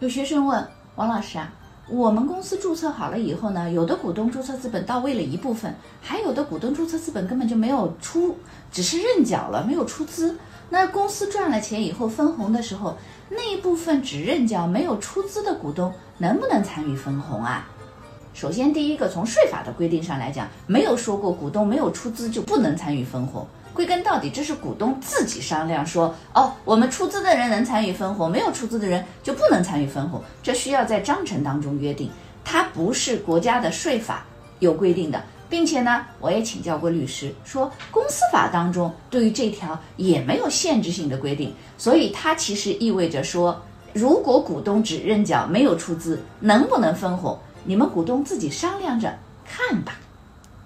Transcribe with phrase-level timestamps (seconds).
[0.00, 1.52] 有学生问王老师啊，
[1.88, 8.36] 我们公司注册好了以后呢，有的股东注册资本到位了一部分，还有的股东注册资本根本就没有出，
[8.70, 10.38] 只是认缴了，没有出资。
[10.70, 12.96] 那公司赚了钱以后分红的时候，
[13.28, 17.66] 那一部分只认缴没有出资的股东能不能参与分红啊？
[18.34, 23.46] 首先，第一个从税法的规定上来讲，没有说过股东没有出资就不能参与分红。
[23.74, 30.20] 归根到底，这是股东自己商量说，哦，我们出资的人能参与分红，没有出资的人就不能参与分红。
[30.42, 32.10] 这需要在章程当中约定，
[32.44, 34.24] 它不是国家的税法
[34.58, 49.98] 有规定的，并且呢，我也请教过律师，说公司法当中对于这条也没有限制性的规定，所以它其实意味着说，如果股东只认缴没有出资，能不能分红，你们股东自己商量着看吧。